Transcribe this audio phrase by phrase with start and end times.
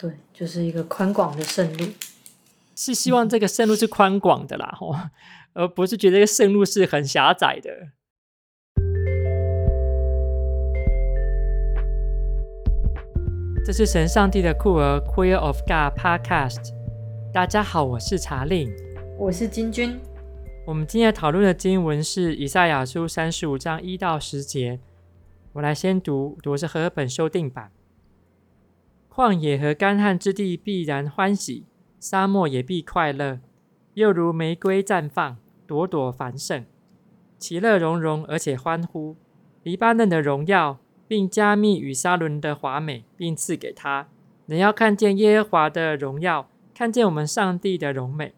[0.00, 1.84] 对，就是一个宽广的圣路，
[2.76, 4.94] 是希望这个圣路是宽广的啦，吼，
[5.54, 7.68] 而不是觉得这个圣路是很狭窄的。
[13.66, 16.72] 这是神上帝的酷儿 Queer of God Podcast。
[17.34, 18.72] 大家好，我是查令，
[19.18, 19.98] 我是金君。
[20.64, 24.78] 我们今天讨论的经文是以赛亚书三十五章一到十节。
[25.54, 27.72] 我来先读，读的是和合本修订版。
[29.18, 31.64] 旷野和干旱之地必然欢喜，
[31.98, 33.40] 沙漠也必快乐，
[33.94, 35.36] 又如玫瑰绽放，
[35.66, 36.64] 朵朵繁盛，
[37.36, 39.16] 其乐融融，而且欢呼。
[39.64, 44.06] 黎巴嫩的荣耀，并加密与沙伦的华美，并赐给他。
[44.46, 48.34] 人要看见耶和华的荣耀，看见我们上帝的荣美。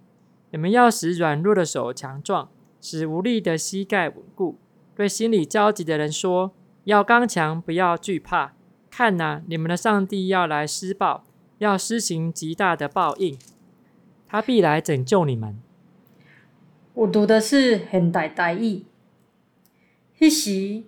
[0.51, 2.49] 你们要使软弱的手强壮，
[2.81, 4.59] 使无力的膝盖稳固。
[4.97, 6.53] 对心里焦急的人说：
[6.85, 8.55] 要刚强，不要惧怕。
[8.91, 11.25] 看呐、你们的上帝要来施报，
[11.59, 13.39] 要施行极大的报应。
[14.27, 15.59] 他必来拯救你们。
[16.95, 18.85] 我读的是现代台语。
[20.19, 20.85] 迄时，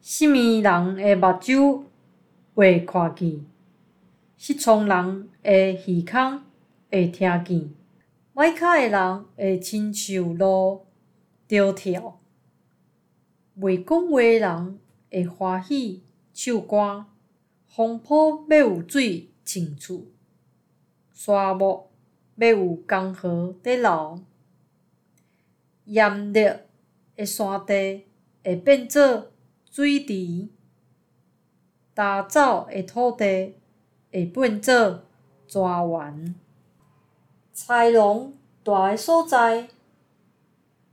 [0.00, 1.84] 什么人的目睭
[2.54, 3.44] 会看见？
[4.36, 6.42] 失聪人的耳孔
[6.90, 7.70] 会听见？
[8.34, 10.38] 歹脚的人会亲像驴
[11.48, 12.18] 着跳，
[13.58, 14.78] 袂讲话的人
[15.10, 17.06] 会欢喜唱歌。
[17.76, 20.06] 风波要有水清厝，
[21.12, 21.90] 沙漠
[22.36, 24.20] 要有江河在流，
[25.86, 26.66] 炎热
[27.16, 28.06] 的山地
[28.44, 29.32] 会变做
[29.68, 30.48] 水池，
[31.92, 33.56] 干燥的土地
[34.12, 35.02] 会变做
[35.48, 36.34] 泉源。
[37.52, 39.68] 菜农大个所在，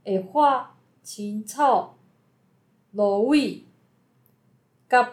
[0.04, 1.96] 会化青草、
[2.90, 3.64] 芦苇、
[4.88, 5.12] 甲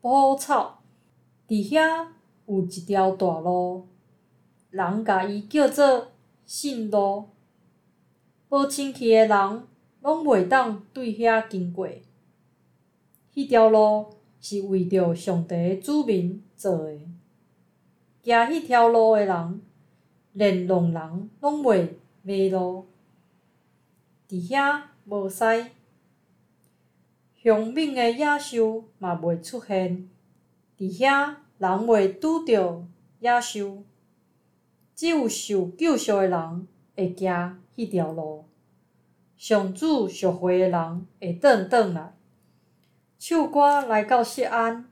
[0.00, 0.77] 蒲草。
[1.48, 2.06] 伫遐
[2.46, 3.88] 有一条大路，
[4.70, 6.08] 人甲伊叫做
[6.46, 7.24] 圣路。
[8.50, 9.62] 无清气诶人
[10.02, 11.88] 拢袂当对遐经过。
[13.34, 14.06] 迄条路
[14.40, 17.08] 是为着上帝诶子民做诶，
[18.22, 19.62] 行迄条路诶人。
[20.34, 21.88] 连聋人拢袂
[22.22, 22.86] 迷路，
[24.28, 25.44] 伫遐无使，
[27.42, 30.08] 凶猛诶野兽嘛袂出现，
[30.78, 32.86] 伫遐人袂拄着
[33.18, 33.82] 野兽，
[34.94, 38.44] 只有受救赎的人会行迄条路，
[39.36, 42.14] 上主赎回的人会转转来，
[43.18, 44.88] 唱歌来到锡安，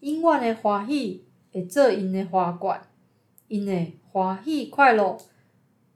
[0.00, 2.88] 永远的欢喜会做因的花冠，
[3.48, 3.92] 因的。
[4.12, 5.16] 欢喜快乐，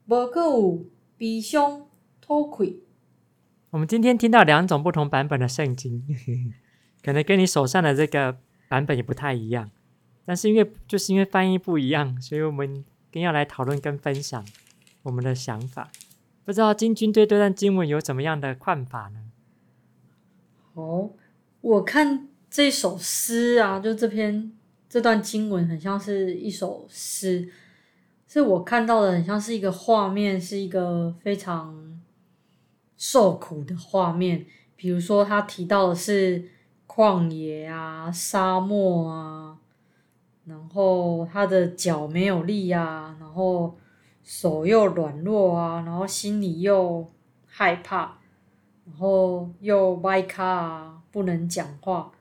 [0.07, 0.85] 无阁有
[1.19, 1.85] 悲伤
[2.19, 2.81] 吐气。
[3.69, 6.03] 我们今天听到两种不同版本的圣经，
[7.05, 9.69] 可能跟你手上的这个版本也不太一样。
[10.25, 14.45] 但是因为就是因为翻译不一样，所以我们更要来讨论跟分享
[15.03, 15.91] 我们的想法。
[16.43, 19.19] 不知道金军对这段经文有怎么样的看法呢？
[20.73, 21.11] 哦，
[21.61, 24.51] 我看这首诗啊，就这篇
[24.89, 27.49] 这段经文很像是一首诗。
[28.27, 32.01] 是我看到的，很像是一个画面，是一个非常
[32.97, 34.45] 受苦的画面。
[34.75, 36.49] 比如说，他提到的是
[36.97, 39.55] 旷野啊、沙漠啊，
[40.45, 43.77] 然后他的脚没有力啊，然后
[44.23, 47.07] 手又软弱啊，然后心里又
[47.45, 48.17] 害怕，
[48.87, 52.11] 然后又歪咖啊，不能讲话。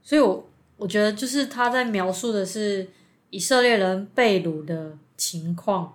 [0.00, 0.48] 所以我
[0.78, 2.88] 我觉得，就是他在描述的是
[3.28, 4.96] 以色列人被掳的。
[5.14, 5.94] 情况，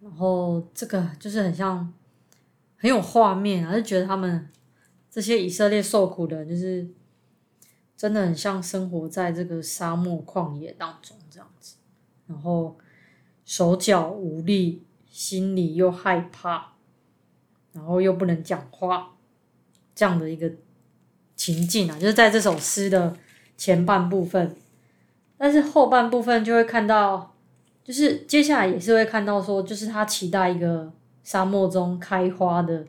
[0.00, 1.92] 然后这个就是很像
[2.76, 4.48] 很有画面啊，就觉得他们
[5.08, 6.84] 这些以色列受苦的人，就是
[7.96, 11.76] 真的很像生活在这个沙漠旷野当中这样子，
[12.26, 12.76] 然后
[13.44, 16.72] 手脚无力，心里又害怕，
[17.72, 19.14] 然后又不能讲话，
[19.94, 20.50] 这样的一个
[21.34, 23.16] 情境啊，就是在这首诗的
[23.56, 24.56] 前半部分，
[25.38, 27.32] 但是后半部分就会看到。
[27.86, 30.92] 就是接下来也是会看到说，就是他期待一个
[31.22, 32.84] 沙漠中开花的，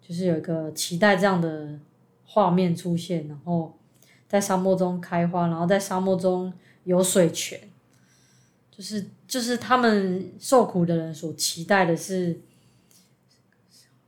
[0.00, 1.76] 就是有一个期待这样的
[2.24, 3.76] 画面出现，然后
[4.28, 6.52] 在沙漠中开花，然后在沙漠中
[6.84, 7.60] 有水泉，
[8.70, 12.40] 就是就是他们受苦的人所期待的是，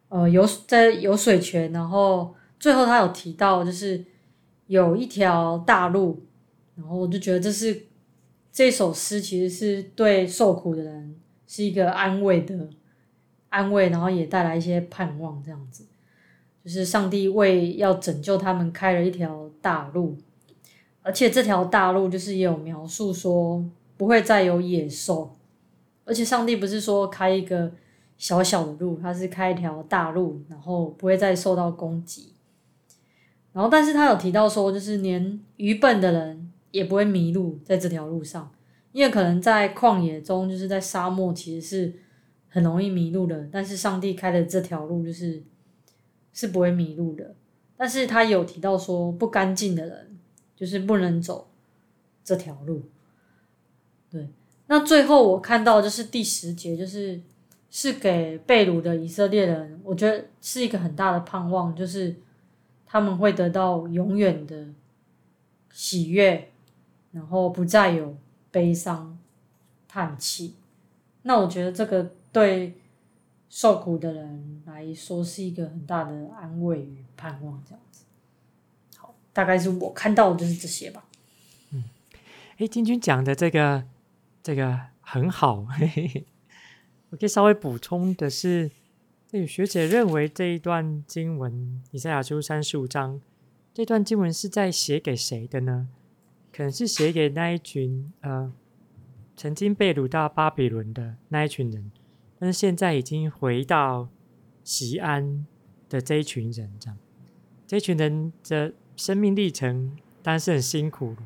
[0.09, 4.05] 呃，有在有水泉，然后最后他有提到就是
[4.67, 6.23] 有一条大路，
[6.75, 7.87] 然后我就觉得这是。
[8.51, 11.15] 这首诗其实是对受苦的人
[11.47, 12.69] 是一个安慰的
[13.51, 15.85] 安慰，然后也带来一些盼望，这样子，
[16.69, 20.15] 就是上帝为要拯救他们开了一条大路，
[21.01, 23.65] 而且这条大路就是也有描述说，
[23.97, 25.35] 不会再有野兽，
[26.05, 27.73] 而且上帝不是说开一个
[28.19, 32.35] 小小的路，他是开一条大路，然后不会再受到攻击。
[33.55, 38.53] 然后，但是他有提到说，就是连愚笨的人也不会迷路在这条路上，
[38.93, 41.95] 因为可能在旷野中，就是在沙漠，其实是
[42.49, 43.49] 很容易迷路的。
[43.51, 45.43] 但是上帝开的这条路，就是
[46.39, 47.35] 是不会迷路的。
[47.77, 50.19] 但是他有提到说，不干净的人
[50.55, 51.49] 就是不能走
[52.23, 52.83] 这条路。
[54.09, 54.29] 对，
[54.69, 57.21] 那最后我看到就是第十节，就是
[57.71, 62.15] 是给被掳的以色列人，我觉得是一个很大的盼望，就是。
[62.91, 64.65] 他们会得到永远的
[65.71, 66.51] 喜悦，
[67.13, 68.17] 然后不再有
[68.51, 69.19] 悲伤、
[69.87, 70.55] 叹气。
[71.21, 72.73] 那我觉得这个对
[73.49, 78.05] 受苦的人来说是一个很大的安慰与盼望，这样子。
[78.97, 81.05] 好，大概是我看到的就是这些吧。
[81.73, 81.85] 嗯，
[82.59, 83.85] 哎，金军讲的这个
[84.43, 86.27] 这个很好，嘿嘿。
[87.11, 88.71] 我可以稍微补充的是。
[89.31, 93.21] 对，学姐认为这一段经文，以赛亚书三十五章，
[93.75, 95.89] 这段经文是在写给谁的呢？
[96.51, 98.51] 可能是写给那一群呃
[99.37, 101.93] 曾经被掳到巴比伦的那一群人，
[102.39, 104.09] 但是现在已经回到
[104.63, 105.47] 西安
[105.89, 106.97] 的这一群人，这样，
[107.67, 111.17] 这群人的生命历程当然是很辛苦，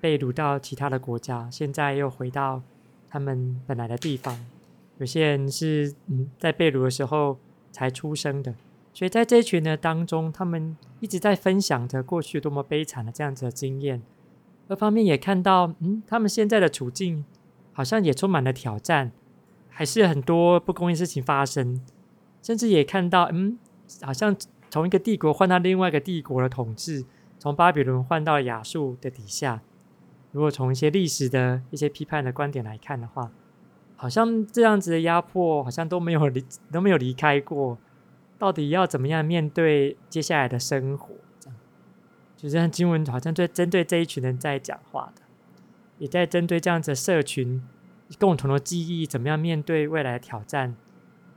[0.00, 2.62] 被掳到其他的国家，现在又回到
[3.08, 4.46] 他们本来的地方。
[4.98, 7.38] 有些人是嗯，在被掳的时候
[7.70, 8.54] 才出生的，
[8.94, 14.00] 所以在这一群的当中，他们一直在分享着过去多么悲惨的这样子的经验。
[14.68, 17.24] 二方面也看到，嗯，他们现在的处境
[17.72, 19.12] 好像也充满了挑战，
[19.76, 21.82] 还是很多不公义事情发生，
[22.40, 23.58] 甚至也看到，嗯，
[24.00, 24.34] 好像
[24.70, 27.04] 从一个帝国换到另外一个帝国的统治，
[27.38, 29.60] 从巴比伦换到亚述的底下。
[30.32, 33.30] 如果从一些历史的一些批判的观点来看的话。
[33.98, 37.78] 好像这样子的压迫，好像都没有离都没有离开过。
[38.36, 41.14] 到底要怎么样面对接下来的生活？
[41.40, 41.58] 这样，
[42.36, 45.22] 就是经文好像对针对这一群人在讲话的，
[45.96, 47.62] 也在针对这样子的社群
[48.18, 50.74] 共同的记忆，怎么样面对未来的挑战，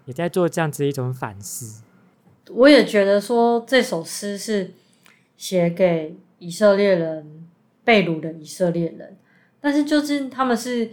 [0.05, 1.83] 也在做这样子一种反思。
[2.49, 4.73] 我也觉得说这首诗是
[5.37, 7.47] 写给以色列人，
[7.83, 9.17] 被掳的以色列人，
[9.59, 10.91] 但是就是他们是。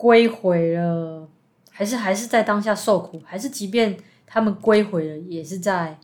[0.00, 1.28] 归回了，
[1.70, 3.94] 还是还是在当下受苦，还是即便
[4.26, 5.98] 他们归回了，也是在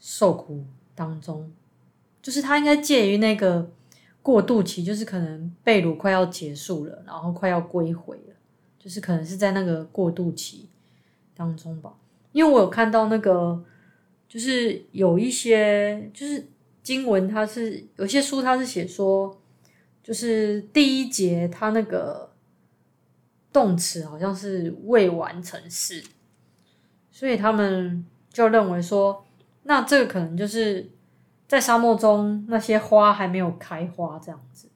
[0.00, 1.52] 受苦当中。
[2.20, 3.70] 就是他应该介于那个
[4.26, 8.34] 过渡期，就是可能被掳快要结束了，然后快要归回了，
[8.76, 10.68] 就是可能是在那个过渡期
[11.36, 11.94] 当中吧。
[12.32, 13.62] 因为我有看到那个，
[14.28, 16.44] 就是有一些就是
[16.82, 19.38] 经文，它是有些书，它是写说，
[20.02, 22.26] 就是第一节它那个。
[23.52, 26.04] 动词好像是未完成式，
[27.10, 29.24] 所以他们就认为说，
[29.62, 30.86] 那这个可能就是
[31.46, 34.68] 在沙漠中那些花还没有开花这样子，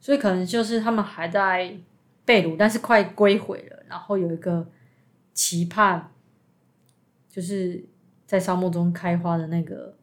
[0.00, 1.76] 所以可能就是他们还在
[2.24, 4.66] 被掳，但是快归回了，然后有一个
[5.32, 6.10] 期盼，
[7.28, 7.84] 就是
[8.26, 9.96] 在沙漠中开花的那个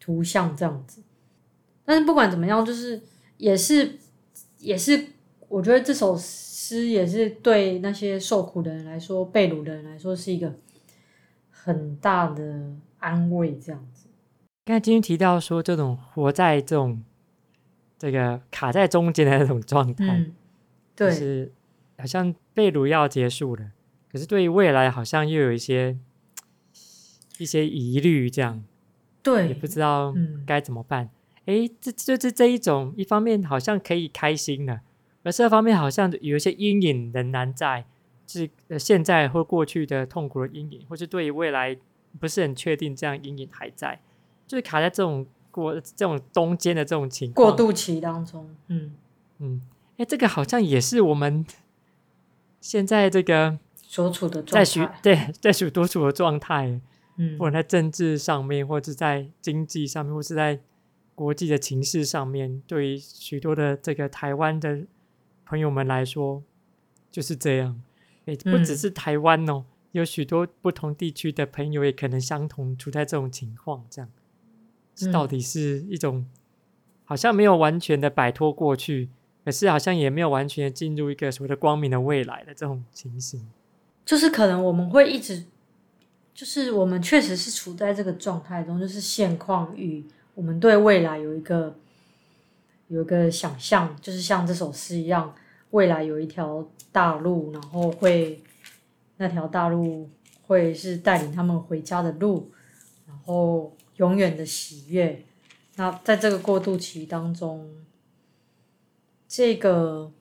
[0.00, 1.02] 图像这样子。
[1.84, 3.02] 但是不管怎么样，就是
[3.36, 3.98] 也是
[4.58, 5.06] 也是，
[5.48, 6.18] 我觉得这首。
[6.64, 10.54] 诗也是对那些受苦的人来说，被掳的人来说，是一个
[11.50, 13.58] 很大的安慰。
[13.58, 14.06] 这样子，
[14.64, 17.02] 刚才今天提到说，这种活在这种
[17.98, 20.34] 这个卡在中间的那种状态，嗯，
[20.94, 21.52] 对，就是
[21.98, 23.72] 好像被掳要结束了，
[24.10, 25.98] 可是对于未来好像又有一些
[27.38, 28.62] 一些疑虑，这样，
[29.20, 30.14] 对，也不知道
[30.46, 31.10] 该怎么办。
[31.46, 34.82] 哎、嗯，这就这这一种，一方面好像可以开心了。
[35.24, 37.84] 而这方面好像有一些阴影仍然在，
[38.28, 41.76] 是呃现在或过去的痛苦的阴影，或是对于未来
[42.20, 44.00] 不是很确定，这样阴影还在，
[44.52, 48.54] 就是卡在这种过这种中间的这种情况过渡期当中。
[48.66, 48.94] 嗯
[49.38, 49.62] 嗯，
[49.96, 51.46] 哎，这个好像也是我们
[52.60, 56.78] 现在这个所处的在许对在许多处的状态，
[57.16, 60.60] 嗯，不管在政治上面，或者在经济上面，或是在
[61.14, 64.82] 国际的情势上面，对于许多的这个台湾的。
[65.44, 66.42] 朋友们来说，
[67.10, 67.82] 就是这样。
[68.24, 73.84] 也不只是台湾哦，嗯、有许多不同地区的朋友也可能相同处在这种情况。
[73.90, 74.21] 这样，这
[75.12, 76.26] 到底是一种
[77.04, 79.08] 好像没有完全的摆脱过去，
[79.44, 83.48] 可是好像也没有完全的进入一个所谓的光明的未来的这种情形。
[84.04, 85.44] 就是可能我们会一直，
[86.34, 91.76] 就是我们确实是处在这个状态中，就是现况与我们对未来有一个
[92.88, 95.34] 有一个想象，就是像这首诗一样。
[95.70, 98.42] 未来有一条大路，然后会
[99.16, 100.10] 那条大路
[100.42, 102.50] 会是带领他们回家的路，
[103.06, 105.24] 然后永远的喜悦。
[105.76, 107.70] 那在这个过渡期当中，
[109.28, 110.12] 这个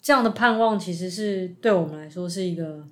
[0.00, 2.86] 这样的盼望其实是对我们来说是一个，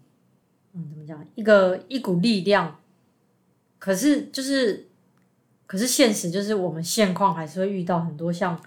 [0.72, 1.24] 嗯，怎么讲？
[1.36, 2.80] 一个一股力量。
[3.78, 4.88] 可是就是，
[5.66, 8.60] 可是现实就是我们现况还是会遇到很多像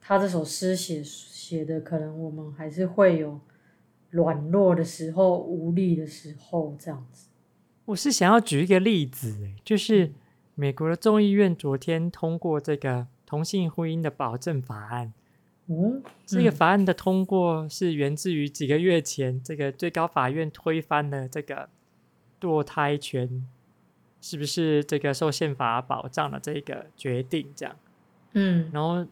[0.00, 3.38] 他这首诗写写的，可能我们还是会有
[4.10, 7.27] 软弱的时候、无力的时候这样子。
[7.88, 10.12] 我是想要举一个例子，就是
[10.54, 15.14] 美国的众议院昨天通过这个同性婚姻的保证法案。
[15.68, 21.70] 嗯，这个法案的通过是源自于几个月前，这个最高法院推翻了这个
[22.38, 23.46] 堕胎权。
[24.20, 27.76] 是不是这个受宪法保障的这个决定这样？
[28.32, 29.06] 嗯，然后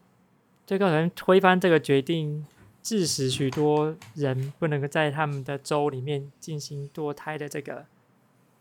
[0.67, 2.45] 最高法院推翻这个决定，
[2.83, 7.85] 致使许多人不能够在他们的州里面进行堕胎的这个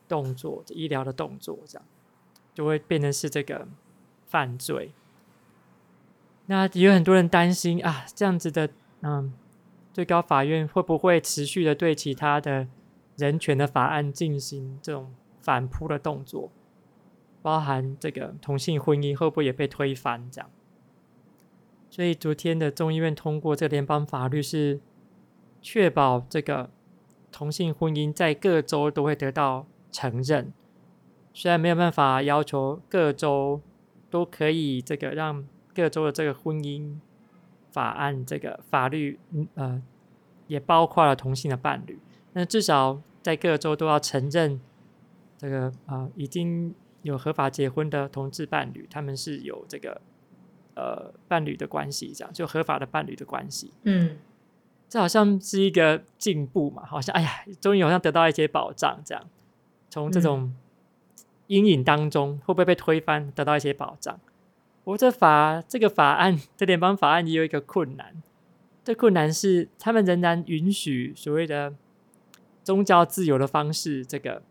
[0.09, 1.87] 动作，医疗的动作，这样
[2.55, 3.67] 就会变成是这个
[4.27, 4.93] 犯罪。
[6.47, 8.71] 那也有很多人担心啊，这样子的，
[9.03, 9.33] 嗯，
[9.93, 12.69] 最高法院会不会持续的对其他的
[13.17, 15.15] 人权的法案进行这种？
[15.39, 16.51] 反扑的动作，
[17.41, 20.29] 包含这个同性婚姻会不会也被推翻？
[20.29, 20.51] 这样，
[21.89, 24.81] 所以昨天的众议院通过这联邦法律，是
[25.63, 26.69] 确保这个
[27.31, 30.53] 同性婚姻在各州都会得到承认。
[31.33, 33.61] 虽然没有办法要求各州
[34.11, 36.99] 都可以这个让各州的这个婚姻
[37.71, 39.19] 法案这个法律，
[39.55, 39.83] 呃，
[40.49, 41.99] 也包括了同性的伴侣，
[42.35, 44.61] 那至少在各州都要承认。
[45.39, 50.01] 这个啊、呃，已经有合法结婚的同志伴侣，他们是有这个
[50.75, 53.71] 呃伴侣的关系，这样就合法的伴侣的关系。
[53.83, 54.17] 嗯，
[54.89, 59.23] 这好像是一个进步嘛，好像哎呀，终于好像得到一些保障，这样
[59.97, 60.53] 从这种
[61.47, 64.21] 阴影当中会不会被推翻，得到一些保障？
[64.85, 68.23] 我这法这个法案，这联邦法案也有一个困难，
[68.85, 71.73] 这困难是他们仍然允许所谓的
[72.63, 74.43] 宗教自由的方式，这个。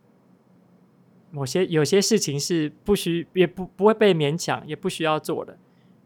[1.29, 5.57] 某些有些事情是不需也不不会被勉强，也不需要做的。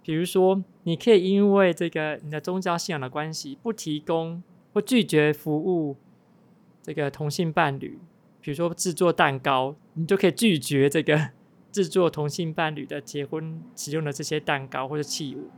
[0.01, 4.43] 比如说，你可以因为这个你的宗教信仰的关系，不提供
[4.74, 5.96] 或拒绝服务
[6.81, 8.00] 这个同性伴侣。
[8.41, 11.29] 比如说制作蛋糕，你就可以拒绝这个
[11.72, 15.50] 制作同性伴侣的结婚使用的这些蛋糕或者器物，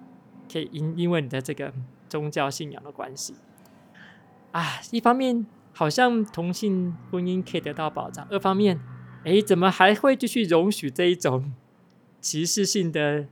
[0.52, 1.74] 可以因因为你的这个
[2.10, 3.36] 宗教信仰的关系。
[4.52, 8.80] 啊，一方面好像同性婚姻可以得到保障，二方面。
[9.24, 11.54] 哎，怎么还会继续容许这一种
[12.20, 13.28] 歧视性的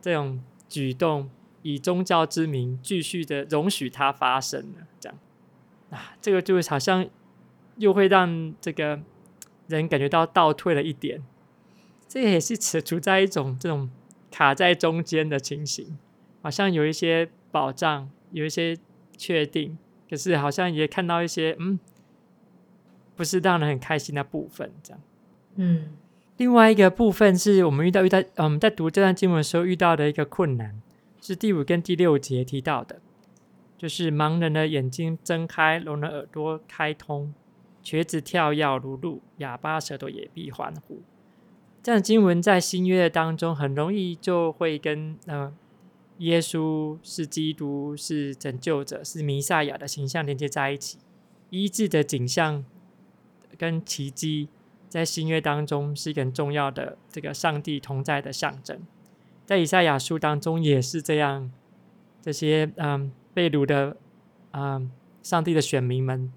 [0.00, 1.28] 这种举动，
[1.60, 4.78] 以宗教之名继续的容许它发生呢？
[4.98, 5.18] 这样
[5.90, 7.06] 啊，这个就是好像
[7.76, 9.00] 又会让这个
[9.68, 11.22] 人感觉到倒退了一点。
[12.06, 13.90] 这也是处处在一种这种
[14.30, 15.98] 卡在中间的情形，
[16.42, 18.76] 好像有一些保障，有一些
[19.16, 19.76] 确定，
[20.08, 21.80] 可是好像也看到一些嗯，
[23.16, 25.00] 不是让人很开心的部分，这样。
[25.56, 25.96] 嗯，
[26.36, 30.80] 另外一个部分是我们遇到遇到，我们在读这段经文的时候遇到的一个困难，
[31.20, 33.00] 是第五跟第六节提到的，
[33.78, 37.32] 就是盲人的眼睛睁开，聋人耳朵开通，
[37.84, 41.02] 瘸子跳跃如鹿，哑巴舌头也必欢呼。
[41.82, 45.54] 这样经文在新约当中很容易就会跟呃
[46.18, 50.98] 耶稣是基督、是拯救者、是弥赛亚的形象连接在一起，
[51.50, 52.64] 医治的景象
[53.56, 54.48] 跟奇迹。
[54.86, 58.80] 在新约当中是一个很重要的这个上帝同在的象征，
[59.44, 61.50] 在以赛亚书当中也是这样，
[62.22, 63.96] 这些嗯被掳的
[64.52, 64.88] 嗯
[65.20, 66.32] 上帝的选民们，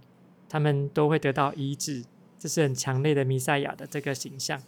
[0.50, 2.04] 他们都会得到医治，
[2.38, 4.62] 这是很强烈的弥赛亚的这个形象。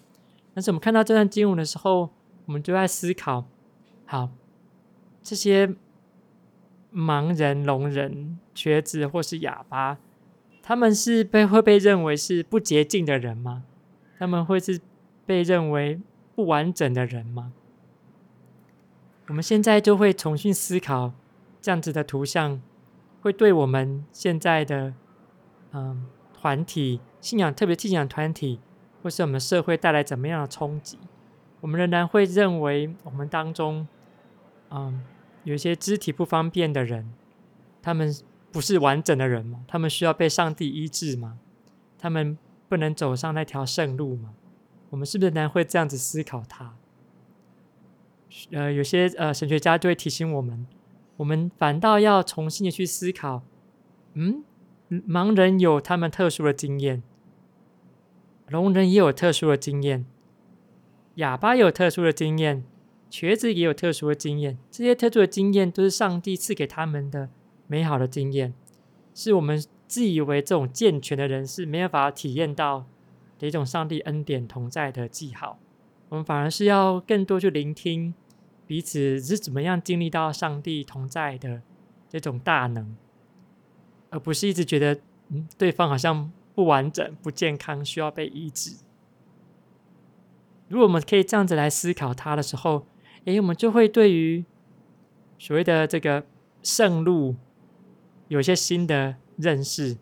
[0.54, 2.10] 但是我们看到这段经文的时候，
[2.46, 3.46] 我们就在思考：
[4.06, 4.30] 好，
[5.22, 5.76] 这些
[6.94, 10.00] 盲人、聋人、瘸子或是哑巴，
[10.62, 13.64] 他们是被会被认为是不洁净的人吗？
[14.18, 14.82] 他们会是
[15.26, 16.00] 被认为
[16.36, 17.54] 不完整的人吗？
[19.28, 21.14] 我们现在就会重新思考
[21.62, 22.60] 这样子的图像，
[23.22, 24.96] 会对我们现在的
[25.72, 28.60] 嗯团体信仰，特别信仰团体，
[29.02, 30.98] 或是我们社会带来怎么样的冲击？
[31.62, 33.88] 我们仍然会认为我们当中
[34.70, 35.04] 嗯
[35.44, 37.12] 有一些肢体不方便的人，
[37.82, 38.14] 他们
[38.52, 39.64] 不是完整的人吗？
[39.68, 41.40] 他们需要被上帝医治吗？
[41.98, 42.38] 他们？
[42.70, 44.36] 不能走上那条圣路吗？
[44.92, 46.76] 我们是不是仍然会这样子思考他？
[48.52, 50.68] 呃，有些呃神学家就会提醒我们，
[51.18, 53.42] 我们反倒要重新的去思考，
[54.14, 54.44] 嗯，
[54.90, 57.04] 盲人有他们特殊的经验，
[58.48, 60.06] 聋人也有特殊的经验，
[61.16, 62.64] 哑巴有特殊的经验，
[63.10, 64.58] 瘸子也有特殊的经验。
[64.72, 67.30] 这些特殊的经验都是上帝赐给他们的
[67.68, 68.54] 美好的经验，
[69.14, 72.86] 是我们自以为这种健全的人是没有办法体验到
[73.38, 75.60] 的一种上帝恩典同在的记号。
[76.10, 78.14] 我们反而是要更多去聆听。
[78.66, 81.64] 彼此是怎么样经历到上帝同在的
[82.08, 82.96] 这种大能，
[84.10, 85.00] 而不是一直觉得
[85.30, 88.78] 嗯，对方好像不完整、不健康，需要被医治。
[90.68, 92.86] 如果我们可以这样子来思考他的时候，
[93.26, 94.46] 诶，我们就会对于
[95.38, 96.26] 所谓的这个
[96.62, 97.36] 圣路
[98.28, 99.98] 有些新的认识，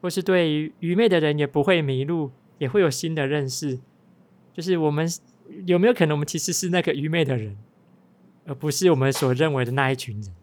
[0.00, 3.78] 或是对于愚昧的人也不会迷路，也会有新的认识。
[4.52, 5.08] 就是我们
[5.66, 7.56] 有没有可能，我们其实是那个愚昧的人？
[8.46, 10.34] 而不是我们所认为的那一群人，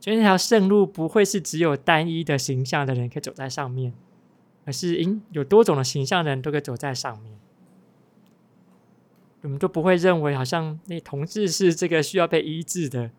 [0.00, 3.92] 所以那条圣路不会是只有单一的形象的人可以走在上面，
[4.64, 7.38] 而是因有多种的形象的人都可以走在上面。
[9.42, 13.10] 我们都不会认为好像那同志是这个需要被医治的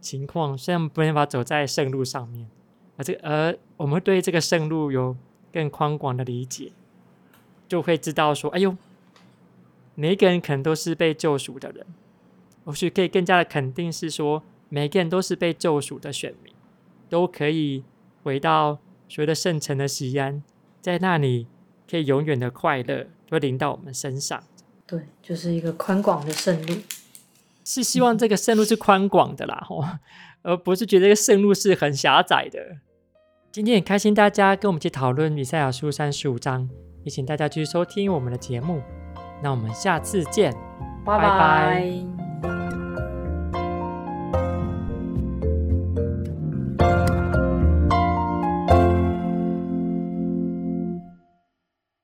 [0.00, 2.48] 情况，虽然没办法走在圣路上面，
[2.96, 5.16] 而这个而我们对这个圣路有
[5.52, 6.72] 更宽广的理解，
[7.68, 8.76] 就会知道说，哎呦，
[9.94, 11.86] 每一个人可能都是被救赎的人。
[12.64, 16.54] 或许可以更加的肯定是说，每个人都是被救赎的选民，
[17.10, 17.84] 都可以
[18.22, 20.42] 回到所谓的圣城的西安，
[20.80, 21.46] 在那里
[21.90, 24.42] 可以永远的快乐会临到我们身上。
[24.86, 26.74] 对，就是一个宽广的圣路，
[27.64, 29.84] 是希望这个圣路是宽广的啦，吼，
[30.42, 32.78] 而不是觉得这个圣路是很狭窄的。
[33.52, 36.70] 今天很开心大家跟我们一起讨论以赛亚书三十五章，
[37.02, 38.80] 也请大家继续收听我们的节目。
[39.42, 40.52] 那我们下次见，
[41.04, 42.19] 拜拜。